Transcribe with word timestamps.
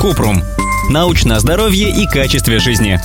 Купрум. 0.00 0.42
Научное 0.90 1.38
здоровье 1.38 1.90
и 1.90 2.06
качестве 2.06 2.58
жизни. 2.58 3.00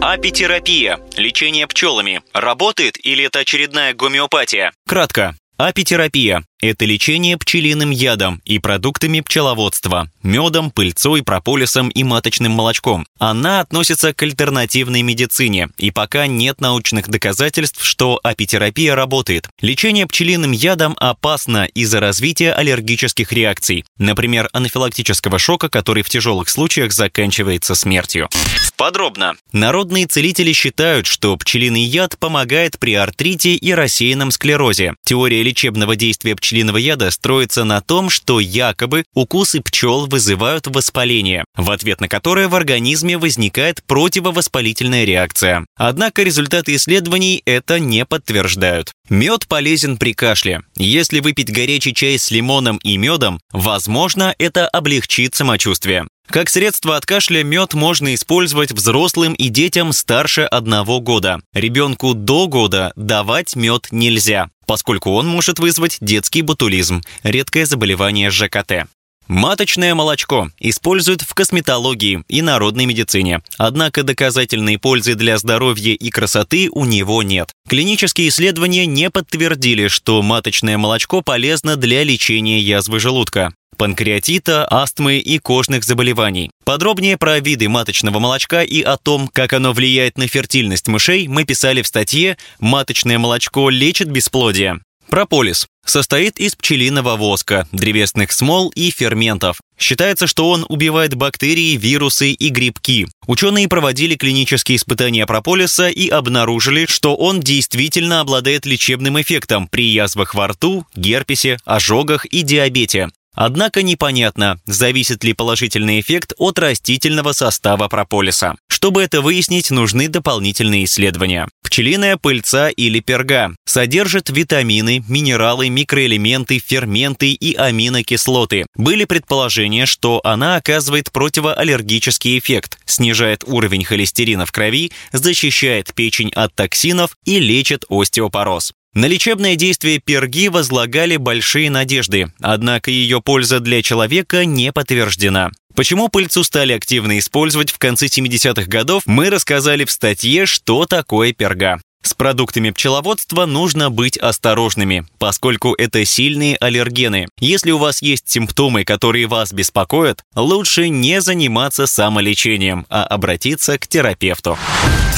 Апитерапия. 0.00 0.98
Лечение 1.16 1.66
пчелами. 1.66 2.22
Работает 2.32 3.04
или 3.04 3.24
это 3.24 3.40
очередная 3.40 3.94
гомеопатия? 3.94 4.72
Кратко. 4.86 5.34
Апитерапия– 5.56 6.44
это 6.60 6.84
лечение 6.84 7.38
пчелиным 7.38 7.90
ядом 7.90 8.42
и 8.44 8.58
продуктами 8.58 9.20
пчеловодства– 9.20 10.10
медом, 10.22 10.72
пыльцой, 10.72 11.22
прополисом 11.22 11.88
и 11.88 12.02
маточным 12.02 12.52
молочком. 12.52 13.06
Она 13.18 13.60
относится 13.60 14.12
к 14.12 14.22
альтернативной 14.22 15.02
медицине, 15.02 15.68
и 15.78 15.92
пока 15.92 16.26
нет 16.26 16.60
научных 16.60 17.08
доказательств, 17.08 17.84
что 17.84 18.18
апитерапия 18.22 18.96
работает. 18.96 19.48
Лечение 19.60 20.06
пчелиным 20.06 20.50
ядом 20.50 20.96
опасно 20.98 21.66
из-за 21.66 22.00
развития 22.00 22.52
аллергических 22.52 23.32
реакций, 23.32 23.84
например, 23.98 24.48
анафилактического 24.52 25.38
шока, 25.38 25.68
который 25.68 26.02
в 26.02 26.08
тяжелых 26.08 26.48
случаях 26.48 26.92
заканчивается 26.92 27.76
смертью. 27.76 28.28
Подробно. 28.76 29.34
Народные 29.52 30.06
целители 30.06 30.52
считают, 30.52 31.06
что 31.06 31.36
пчелиный 31.36 31.82
яд 31.82 32.16
помогает 32.18 32.78
при 32.78 32.94
артрите 32.94 33.54
и 33.54 33.72
рассеянном 33.72 34.30
склерозе. 34.30 34.94
Теория 35.04 35.42
лечебного 35.42 35.96
действия 35.96 36.36
пчелиного 36.36 36.47
яда 36.52 37.10
строится 37.10 37.64
на 37.64 37.80
том, 37.80 38.10
что 38.10 38.40
якобы 38.40 39.04
укусы 39.14 39.60
пчел 39.60 40.06
вызывают 40.06 40.66
воспаление, 40.66 41.44
в 41.56 41.70
ответ 41.70 42.00
на 42.00 42.08
которое 42.08 42.48
в 42.48 42.54
организме 42.54 43.18
возникает 43.18 43.82
противовоспалительная 43.84 45.04
реакция. 45.04 45.66
Однако 45.76 46.22
результаты 46.22 46.74
исследований 46.74 47.42
это 47.44 47.78
не 47.78 48.04
подтверждают. 48.04 48.92
Мед 49.08 49.46
полезен 49.48 49.96
при 49.96 50.12
кашле. 50.12 50.62
Если 50.76 51.20
выпить 51.20 51.52
горячий 51.52 51.94
чай 51.94 52.18
с 52.18 52.30
лимоном 52.30 52.78
и 52.78 52.96
медом, 52.96 53.40
возможно, 53.52 54.34
это 54.38 54.68
облегчит 54.68 55.34
самочувствие. 55.34 56.06
Как 56.30 56.50
средство 56.50 56.96
от 56.96 57.06
кашля 57.06 57.42
мед 57.42 57.72
можно 57.72 58.14
использовать 58.14 58.72
взрослым 58.72 59.32
и 59.32 59.48
детям 59.48 59.94
старше 59.94 60.42
одного 60.42 61.00
года. 61.00 61.40
Ребенку 61.54 62.12
до 62.12 62.48
года 62.48 62.92
давать 62.96 63.56
мед 63.56 63.88
нельзя, 63.92 64.50
поскольку 64.68 65.12
он 65.12 65.26
может 65.26 65.58
вызвать 65.58 65.96
детский 66.00 66.42
ботулизм, 66.42 67.02
редкое 67.24 67.64
заболевание 67.64 68.30
ЖКТ. 68.30 68.86
Маточное 69.26 69.94
молочко 69.94 70.50
используют 70.58 71.22
в 71.22 71.34
косметологии 71.34 72.22
и 72.28 72.40
народной 72.40 72.86
медицине, 72.86 73.42
однако 73.56 74.02
доказательной 74.02 74.78
пользы 74.78 75.14
для 75.16 75.36
здоровья 75.36 75.92
и 75.92 76.10
красоты 76.10 76.68
у 76.70 76.84
него 76.84 77.22
нет. 77.22 77.50
Клинические 77.68 78.28
исследования 78.28 78.86
не 78.86 79.10
подтвердили, 79.10 79.88
что 79.88 80.22
маточное 80.22 80.78
молочко 80.78 81.20
полезно 81.22 81.76
для 81.76 82.04
лечения 82.04 82.60
язвы 82.60 83.00
желудка 83.00 83.52
панкреатита, 83.78 84.66
астмы 84.70 85.18
и 85.18 85.38
кожных 85.38 85.84
заболеваний. 85.84 86.50
Подробнее 86.64 87.16
про 87.16 87.40
виды 87.40 87.68
маточного 87.70 88.18
молочка 88.18 88.62
и 88.62 88.82
о 88.82 88.98
том, 88.98 89.28
как 89.28 89.54
оно 89.54 89.72
влияет 89.72 90.18
на 90.18 90.26
фертильность 90.26 90.88
мышей, 90.88 91.28
мы 91.28 91.44
писали 91.44 91.80
в 91.80 91.86
статье 91.86 92.36
«Маточное 92.60 93.18
молочко 93.18 93.70
лечит 93.70 94.10
бесплодие». 94.10 94.80
Прополис 95.08 95.66
состоит 95.86 96.38
из 96.38 96.54
пчелиного 96.54 97.16
воска, 97.16 97.66
древесных 97.72 98.32
смол 98.32 98.68
и 98.74 98.90
ферментов. 98.90 99.58
Считается, 99.78 100.26
что 100.26 100.50
он 100.50 100.66
убивает 100.68 101.14
бактерии, 101.14 101.76
вирусы 101.76 102.32
и 102.32 102.48
грибки. 102.50 103.08
Ученые 103.26 103.68
проводили 103.68 104.14
клинические 104.16 104.76
испытания 104.76 105.24
прополиса 105.24 105.88
и 105.88 106.08
обнаружили, 106.08 106.86
что 106.86 107.16
он 107.16 107.40
действительно 107.40 108.20
обладает 108.20 108.66
лечебным 108.66 109.20
эффектом 109.20 109.66
при 109.66 109.88
язвах 109.88 110.34
во 110.34 110.48
рту, 110.48 110.86
герпесе, 110.94 111.58
ожогах 111.64 112.26
и 112.26 112.42
диабете. 112.42 113.08
Однако 113.40 113.84
непонятно, 113.84 114.60
зависит 114.66 115.22
ли 115.22 115.32
положительный 115.32 116.00
эффект 116.00 116.32
от 116.38 116.58
растительного 116.58 117.30
состава 117.30 117.86
прополиса. 117.86 118.56
Чтобы 118.66 119.00
это 119.00 119.22
выяснить, 119.22 119.70
нужны 119.70 120.08
дополнительные 120.08 120.86
исследования. 120.86 121.46
Пчелиная 121.62 122.16
пыльца 122.16 122.68
или 122.68 122.98
перга 122.98 123.54
содержит 123.64 124.28
витамины, 124.28 125.04
минералы, 125.06 125.68
микроэлементы, 125.68 126.58
ферменты 126.58 127.30
и 127.30 127.54
аминокислоты. 127.54 128.66
Были 128.74 129.04
предположения, 129.04 129.86
что 129.86 130.20
она 130.24 130.56
оказывает 130.56 131.12
противоаллергический 131.12 132.40
эффект, 132.40 132.80
снижает 132.86 133.44
уровень 133.46 133.84
холестерина 133.84 134.46
в 134.46 134.50
крови, 134.50 134.90
защищает 135.12 135.94
печень 135.94 136.32
от 136.34 136.56
токсинов 136.56 137.16
и 137.24 137.38
лечит 137.38 137.84
остеопороз. 137.88 138.72
На 138.98 139.06
лечебное 139.06 139.54
действие 139.54 140.00
перги 140.00 140.48
возлагали 140.48 141.16
большие 141.18 141.70
надежды, 141.70 142.32
однако 142.40 142.90
ее 142.90 143.22
польза 143.22 143.60
для 143.60 143.80
человека 143.80 144.44
не 144.44 144.72
подтверждена. 144.72 145.52
Почему 145.76 146.08
пыльцу 146.08 146.42
стали 146.42 146.72
активно 146.72 147.20
использовать 147.20 147.70
в 147.70 147.78
конце 147.78 148.06
70-х 148.06 148.64
годов, 148.64 149.04
мы 149.06 149.30
рассказали 149.30 149.84
в 149.84 149.92
статье 149.92 150.46
«Что 150.46 150.84
такое 150.84 151.32
перга». 151.32 151.80
С 152.02 152.14
продуктами 152.14 152.70
пчеловодства 152.70 153.46
нужно 153.46 153.88
быть 153.88 154.16
осторожными, 154.16 155.06
поскольку 155.18 155.74
это 155.74 156.04
сильные 156.04 156.56
аллергены. 156.56 157.28
Если 157.38 157.70
у 157.70 157.78
вас 157.78 158.02
есть 158.02 158.28
симптомы, 158.28 158.82
которые 158.82 159.28
вас 159.28 159.52
беспокоят, 159.52 160.24
лучше 160.34 160.88
не 160.88 161.20
заниматься 161.20 161.86
самолечением, 161.86 162.84
а 162.88 163.04
обратиться 163.04 163.78
к 163.78 163.86
терапевту. 163.86 164.58